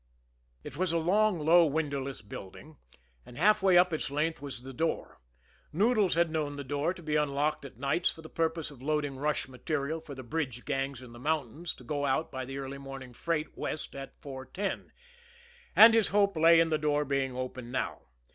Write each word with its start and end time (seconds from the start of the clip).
It 0.63 0.75
was 0.77 0.91
a 0.91 0.97
long, 0.97 1.37
low, 1.37 1.63
windowless 1.67 2.23
building, 2.23 2.77
and 3.23 3.37
halfway 3.37 3.77
up 3.77 3.93
its 3.93 4.09
length 4.09 4.41
was 4.41 4.63
the 4.63 4.73
door 4.73 5.21
Noodles 5.71 6.15
had 6.15 6.31
known 6.31 6.55
the 6.55 6.63
door 6.63 6.91
to 6.91 7.03
be 7.03 7.15
unlocked 7.17 7.65
at 7.65 7.77
nights 7.77 8.09
for 8.09 8.23
the 8.23 8.27
purpose 8.29 8.71
of 8.71 8.81
loading 8.81 9.17
rush 9.17 9.47
material 9.47 10.01
for 10.01 10.15
the 10.15 10.23
bridge 10.23 10.65
gangs 10.65 11.03
in 11.03 11.13
the 11.13 11.19
mountains 11.19 11.75
to 11.75 11.83
go 11.83 12.03
out 12.07 12.31
by 12.31 12.45
the 12.45 12.57
early 12.57 12.79
morning 12.79 13.13
freight 13.13 13.55
west 13.55 13.93
at 13.93 14.19
4.10 14.21 14.89
and 15.75 15.93
his 15.93 16.07
hope 16.07 16.35
lay 16.35 16.59
in 16.59 16.69
the 16.69 16.79
door 16.79 17.05
being 17.05 17.37
open 17.37 17.69
now. 17.69 18.01